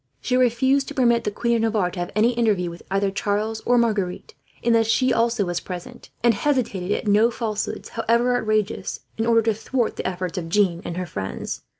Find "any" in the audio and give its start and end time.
2.15-2.31